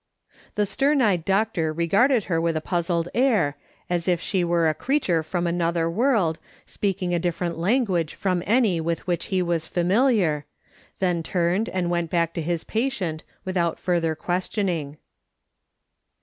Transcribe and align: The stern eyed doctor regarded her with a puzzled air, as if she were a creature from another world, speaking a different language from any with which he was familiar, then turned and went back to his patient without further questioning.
The 0.55 0.65
stern 0.65 0.99
eyed 0.99 1.23
doctor 1.25 1.71
regarded 1.71 2.23
her 2.23 2.41
with 2.41 2.57
a 2.57 2.59
puzzled 2.59 3.07
air, 3.13 3.55
as 3.87 4.07
if 4.07 4.19
she 4.19 4.43
were 4.43 4.67
a 4.67 4.73
creature 4.73 5.21
from 5.21 5.45
another 5.45 5.87
world, 5.87 6.39
speaking 6.65 7.13
a 7.13 7.19
different 7.19 7.55
language 7.59 8.15
from 8.15 8.41
any 8.47 8.81
with 8.81 9.05
which 9.05 9.25
he 9.25 9.43
was 9.43 9.67
familiar, 9.67 10.47
then 10.97 11.21
turned 11.21 11.69
and 11.69 11.91
went 11.91 12.09
back 12.09 12.33
to 12.33 12.41
his 12.41 12.63
patient 12.63 13.23
without 13.45 13.77
further 13.79 14.15
questioning. 14.15 14.97